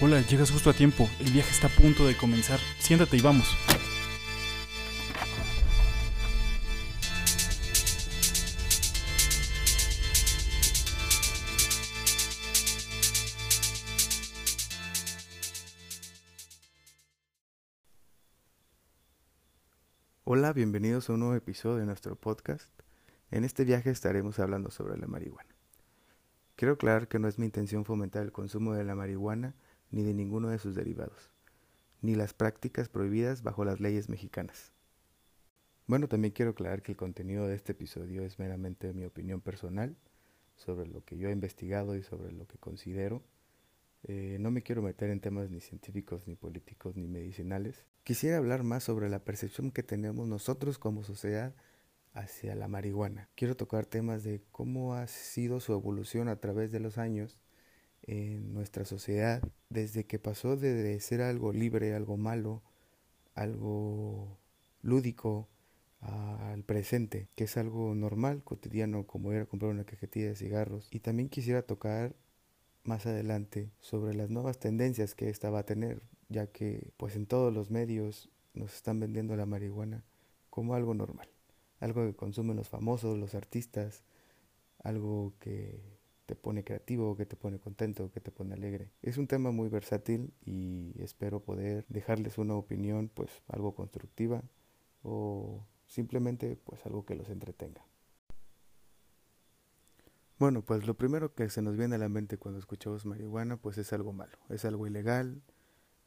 [0.00, 1.08] Hola, llegas justo a tiempo.
[1.20, 2.58] El viaje está a punto de comenzar.
[2.80, 3.46] Siéntate y vamos.
[20.24, 22.68] Hola, bienvenidos a un nuevo episodio de nuestro podcast.
[23.30, 25.54] En este viaje estaremos hablando sobre la marihuana.
[26.56, 29.54] Quiero aclarar que no es mi intención fomentar el consumo de la marihuana
[29.94, 31.30] ni de ninguno de sus derivados,
[32.02, 34.72] ni las prácticas prohibidas bajo las leyes mexicanas.
[35.86, 39.96] Bueno, también quiero aclarar que el contenido de este episodio es meramente mi opinión personal
[40.56, 43.22] sobre lo que yo he investigado y sobre lo que considero.
[44.02, 47.86] Eh, no me quiero meter en temas ni científicos, ni políticos, ni medicinales.
[48.02, 51.54] Quisiera hablar más sobre la percepción que tenemos nosotros como sociedad
[52.14, 53.28] hacia la marihuana.
[53.36, 57.38] Quiero tocar temas de cómo ha sido su evolución a través de los años
[58.06, 62.62] en nuestra sociedad, desde que pasó de ser algo libre, algo malo,
[63.34, 64.38] algo
[64.82, 65.48] lúdico,
[66.00, 70.88] al presente, que es algo normal, cotidiano, como ir a comprar una cajetilla de cigarros.
[70.90, 72.14] Y también quisiera tocar
[72.82, 77.26] más adelante sobre las nuevas tendencias que esta va a tener, ya que pues en
[77.26, 80.04] todos los medios nos están vendiendo la marihuana
[80.50, 81.28] como algo normal
[81.84, 84.02] algo que consumen los famosos, los artistas,
[84.82, 85.93] algo que
[86.34, 88.90] te pone creativo, que te pone contento, que te pone alegre.
[89.02, 94.42] Es un tema muy versátil y espero poder dejarles una opinión pues algo constructiva
[95.04, 97.86] o simplemente pues algo que los entretenga.
[100.40, 103.78] Bueno, pues lo primero que se nos viene a la mente cuando escuchamos marihuana pues
[103.78, 105.40] es algo malo, es algo ilegal,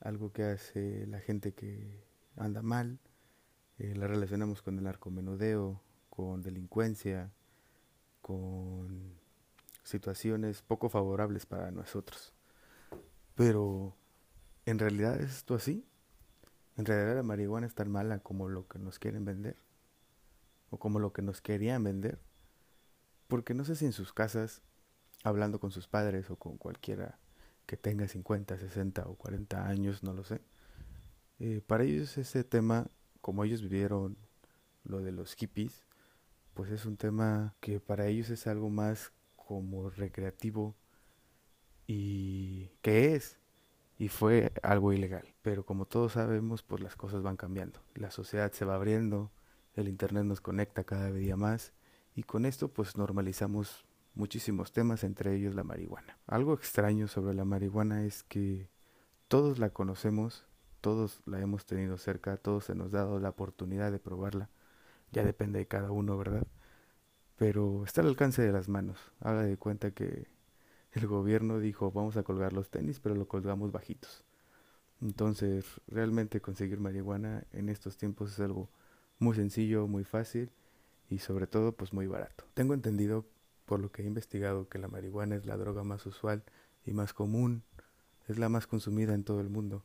[0.00, 2.04] algo que hace la gente que
[2.36, 2.98] anda mal,
[3.78, 7.32] eh, la relacionamos con el narcomenudeo, con delincuencia,
[8.20, 9.19] con
[9.82, 12.34] situaciones poco favorables para nosotros.
[13.34, 13.96] Pero,
[14.66, 15.86] ¿en realidad es esto así?
[16.76, 19.56] ¿En realidad la marihuana es tan mala como lo que nos quieren vender?
[20.70, 22.20] ¿O como lo que nos querían vender?
[23.28, 24.62] Porque no sé si en sus casas,
[25.22, 27.18] hablando con sus padres o con cualquiera
[27.66, 30.40] que tenga 50, 60 o 40 años, no lo sé,
[31.38, 32.88] eh, para ellos ese tema
[33.20, 34.16] como ellos vivieron
[34.84, 35.84] lo de los hippies,
[36.54, 39.12] pues es un tema que para ellos es algo más
[39.50, 40.76] como recreativo
[41.88, 43.40] y que es
[43.98, 45.34] y fue algo ilegal.
[45.42, 47.80] Pero como todos sabemos, pues las cosas van cambiando.
[47.96, 49.32] La sociedad se va abriendo,
[49.74, 51.72] el internet nos conecta cada día más
[52.14, 53.84] y con esto pues normalizamos
[54.14, 56.16] muchísimos temas, entre ellos la marihuana.
[56.28, 58.70] Algo extraño sobre la marihuana es que
[59.26, 60.46] todos la conocemos,
[60.80, 64.48] todos la hemos tenido cerca, todos se nos ha dado la oportunidad de probarla.
[65.10, 66.46] Ya depende de cada uno, ¿verdad?
[67.40, 68.98] Pero está al alcance de las manos.
[69.18, 70.26] Haga de cuenta que
[70.92, 74.24] el gobierno dijo vamos a colgar los tenis, pero lo colgamos bajitos.
[75.00, 78.68] Entonces, realmente conseguir marihuana en estos tiempos es algo
[79.18, 80.50] muy sencillo, muy fácil
[81.08, 82.44] y sobre todo pues muy barato.
[82.52, 83.24] Tengo entendido
[83.64, 86.44] por lo que he investigado que la marihuana es la droga más usual
[86.84, 87.62] y más común,
[88.28, 89.82] es la más consumida en todo el mundo.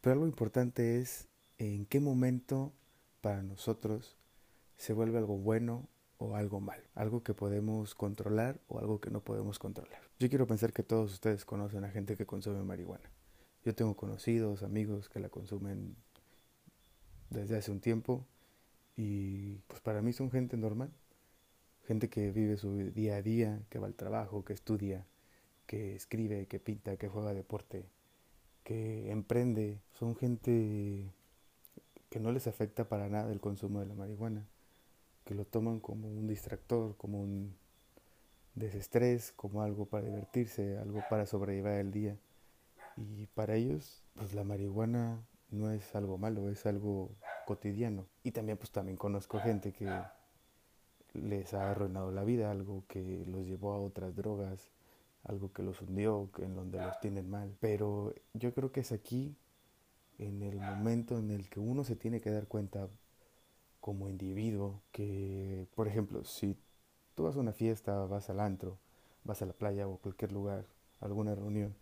[0.00, 2.72] Pero algo importante es en qué momento
[3.20, 4.16] para nosotros
[4.76, 9.20] se vuelve algo bueno o algo mal, algo que podemos controlar o algo que no
[9.20, 10.02] podemos controlar.
[10.18, 13.10] Yo quiero pensar que todos ustedes conocen a gente que consume marihuana.
[13.64, 15.96] Yo tengo conocidos, amigos que la consumen
[17.30, 18.26] desde hace un tiempo
[18.96, 20.90] y pues para mí son gente normal,
[21.86, 25.06] gente que vive su día a día, que va al trabajo, que estudia,
[25.66, 27.86] que escribe, que pinta, que juega deporte,
[28.64, 31.12] que emprende, son gente
[32.10, 34.48] que no les afecta para nada el consumo de la marihuana,
[35.28, 37.54] que lo toman como un distractor, como un
[38.54, 42.16] desestrés, como algo para divertirse, algo para sobrellevar el día.
[42.96, 47.10] Y para ellos, pues la marihuana no es algo malo, es algo
[47.44, 48.06] cotidiano.
[48.22, 49.90] Y también pues también conozco gente que
[51.12, 54.70] les ha arruinado la vida, algo que los llevó a otras drogas,
[55.24, 57.54] algo que los hundió, en donde los tienen mal.
[57.60, 59.36] Pero yo creo que es aquí,
[60.16, 62.88] en el momento en el que uno se tiene que dar cuenta
[63.88, 66.58] como individuo, que, por ejemplo, si
[67.14, 68.76] tú vas a una fiesta, vas al antro,
[69.24, 70.66] vas a la playa o cualquier lugar,
[71.00, 71.74] alguna reunión,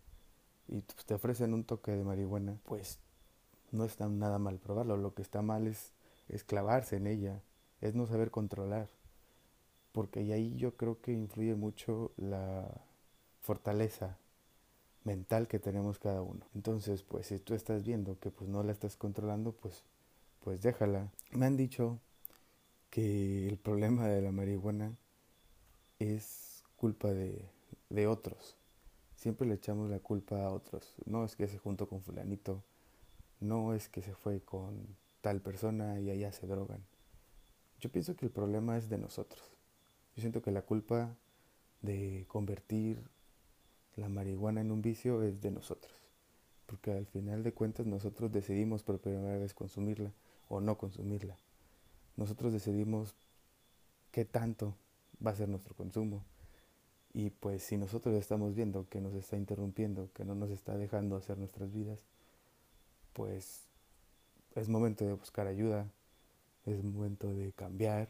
[0.69, 2.99] y te ofrecen un toque de marihuana, pues
[3.71, 4.95] no está nada mal probarlo.
[4.95, 5.91] Lo que está mal es,
[6.29, 7.41] es clavarse en ella,
[7.81, 8.87] es no saber controlar.
[9.91, 12.69] Porque ahí yo creo que influye mucho la,
[13.41, 14.17] fortaleza
[15.03, 16.45] mental que tenemos cada uno.
[16.55, 19.83] Entonces, pues si tú estás viendo que pues no la estás controlando, pues
[20.41, 21.11] pues déjala.
[21.31, 21.99] Me han dicho
[22.89, 24.95] que el problema de la marihuana
[25.99, 27.49] es culpa de,
[27.89, 28.55] de otros,
[29.15, 30.93] siempre le echamos la culpa a otros.
[31.05, 32.63] No es que se juntó con fulanito,
[33.39, 36.85] no es que se fue con tal persona y allá se drogan.
[37.79, 39.43] Yo pienso que el problema es de nosotros.
[40.15, 41.15] Yo siento que la culpa
[41.81, 43.03] de convertir
[43.95, 45.93] la marihuana en un vicio es de nosotros.
[46.65, 50.11] Porque al final de cuentas nosotros decidimos por primera vez consumirla
[50.49, 51.37] o no consumirla.
[52.15, 53.15] Nosotros decidimos
[54.11, 54.75] qué tanto
[55.25, 56.23] va a ser nuestro consumo.
[57.13, 61.15] Y pues si nosotros estamos viendo que nos está interrumpiendo, que no nos está dejando
[61.15, 62.03] hacer nuestras vidas,
[63.13, 63.67] pues
[64.55, 65.87] es momento de buscar ayuda,
[66.65, 68.09] es momento de cambiar,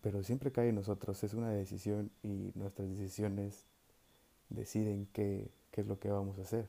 [0.00, 3.64] pero siempre cae en nosotros, es una decisión y nuestras decisiones
[4.48, 6.68] deciden qué, qué es lo que vamos a hacer,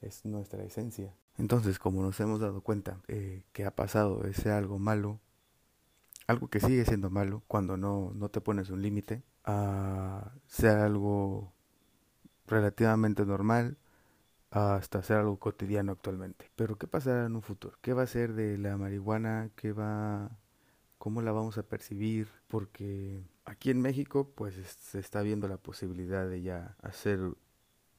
[0.00, 1.14] es nuestra esencia.
[1.38, 5.20] Entonces, como nos hemos dado cuenta eh, que ha pasado ese algo malo,
[6.26, 11.52] algo que sigue siendo malo cuando no, no te pones un límite, a ser algo
[12.46, 13.78] relativamente normal
[14.50, 16.50] hasta ser algo cotidiano actualmente.
[16.56, 17.76] Pero ¿qué pasará en un futuro?
[17.82, 19.50] ¿Qué va a ser de la marihuana?
[19.56, 20.38] ¿Qué va
[20.98, 22.28] cómo la vamos a percibir?
[22.48, 27.20] Porque aquí en México pues se está viendo la posibilidad de ya hacer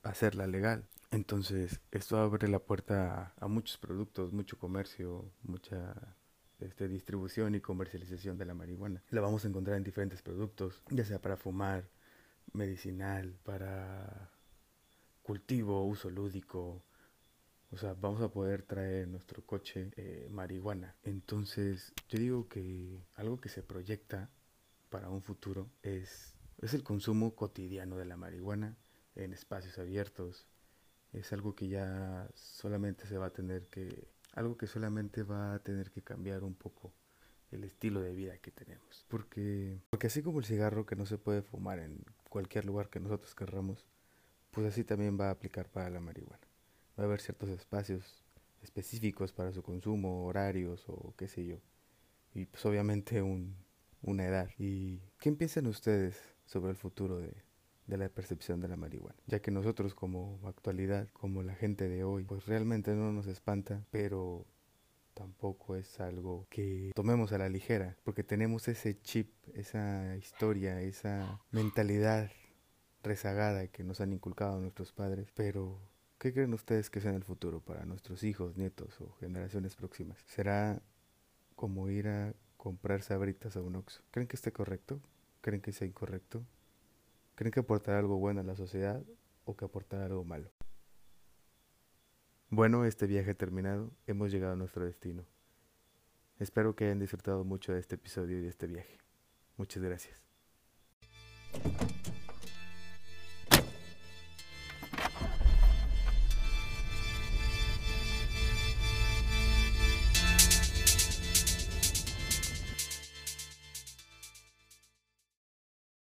[0.04, 0.88] hacerla legal.
[1.12, 6.16] Entonces, esto abre la puerta a, muchos productos, mucho comercio, mucha
[6.60, 9.02] este, distribución y comercialización de la marihuana.
[9.10, 11.90] La vamos a encontrar en diferentes productos, ya sea para fumar,
[12.54, 14.32] medicinal, para
[15.22, 16.84] cultivo, uso lúdico.
[17.72, 20.96] O sea, vamos a poder traer en nuestro coche eh, marihuana.
[21.04, 24.30] Entonces, yo digo que algo que se proyecta
[24.90, 28.78] para un futuro es, es el consumo cotidiano de la marihuana
[29.16, 30.48] en espacios abiertos.
[31.14, 34.08] Es algo que ya solamente se va a tener que
[34.38, 36.94] algo que solamente va a tener que cambiar un poco
[37.52, 39.06] el estilo de vida que tenemos.
[39.08, 43.00] Porque, porque así como el cigarro que no se puede fumar en cualquier lugar que
[43.00, 43.88] nosotros querramos,
[44.52, 46.48] pues así también va a aplicar para la marihuana.
[47.00, 48.24] Va a haber ciertos espacios
[48.62, 51.58] específicos para su consumo, horarios o qué sé yo.
[52.36, 53.56] Y pues obviamente un,
[54.04, 54.50] una edad.
[54.60, 56.16] ¿Y qué piensan ustedes
[56.46, 57.34] sobre el futuro de,
[57.88, 62.04] de la percepción de la marihuana, ya que nosotros como actualidad, como la gente de
[62.04, 64.46] hoy, pues realmente no nos espanta, pero
[65.14, 71.42] tampoco es algo que tomemos a la ligera, porque tenemos ese chip, esa historia, esa
[71.52, 72.30] mentalidad
[73.04, 75.80] rezagada que nos han inculcado nuestros padres, pero
[76.20, 80.20] ¿qué creen ustedes que sea en el futuro para nuestros hijos, nietos o generaciones próximas?
[80.28, 80.82] ¿Será
[81.56, 84.04] como ir a comprar sabritas a un Oxxo?
[84.12, 85.00] ¿Creen que esté correcto?
[85.42, 86.46] ¿Creen que sea incorrecto?
[87.38, 89.06] ¿Creen que aportará algo bueno a la sociedad
[89.46, 90.50] o que aportará algo malo?
[92.50, 95.24] Bueno, este viaje terminado, hemos llegado a nuestro destino.
[96.40, 98.98] Espero que hayan disfrutado mucho de este episodio y de este viaje.
[99.56, 100.20] Muchas gracias.